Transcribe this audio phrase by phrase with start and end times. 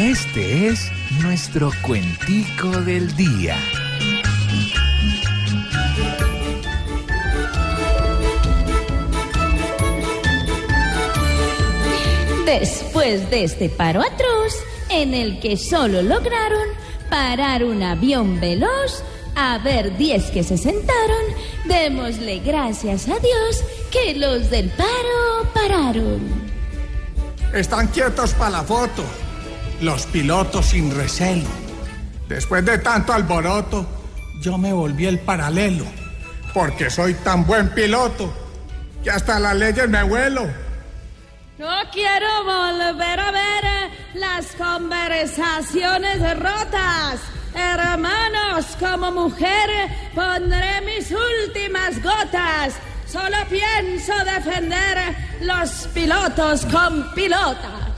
[0.00, 0.90] Este es
[1.22, 3.54] nuestro cuentico del día.
[12.46, 14.54] Después de este paro atroz,
[14.88, 16.68] en el que solo lograron
[17.10, 19.04] parar un avión veloz,
[19.36, 21.24] a ver diez que se sentaron,
[21.66, 26.20] démosle gracias a Dios que los del paro pararon.
[27.52, 29.04] Están quietos para la foto.
[29.80, 31.48] Los pilotos sin recelo.
[32.28, 33.86] Después de tanto alboroto,
[34.42, 35.84] yo me volví el paralelo.
[36.52, 38.32] Porque soy tan buen piloto
[39.02, 40.46] que hasta las leyes me vuelo.
[41.58, 47.20] No quiero volver a ver las conversaciones rotas.
[47.54, 49.70] Hermanos, como mujer
[50.14, 52.74] pondré mis últimas gotas.
[53.06, 57.89] Solo pienso defender los pilotos con pilotas.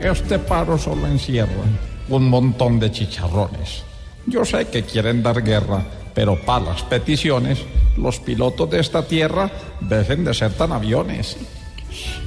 [0.00, 1.64] Este paro solo encierra
[2.08, 3.82] un montón de chicharrones.
[4.26, 7.58] Yo sé que quieren dar guerra, pero para las peticiones,
[7.96, 9.50] los pilotos de esta tierra
[9.80, 11.36] dejen de ser tan aviones.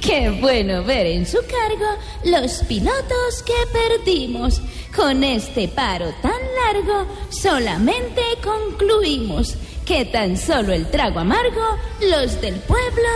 [0.00, 1.86] Qué bueno ver en su cargo
[2.24, 4.60] los pilotos que perdimos.
[4.94, 12.56] Con este paro tan largo, solamente concluimos que tan solo el trago amargo, los del
[12.56, 13.08] pueblo,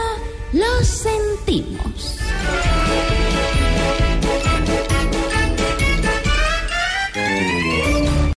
[0.52, 2.18] los sentimos.